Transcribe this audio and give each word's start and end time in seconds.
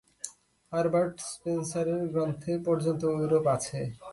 Herbert 0.71 1.15
স্পেন্সারের 1.31 2.01
গ্রন্থে 2.13 2.53
পর্যন্ত 2.67 3.01
ঐরূপ 3.15 3.45
আছে। 3.55 3.79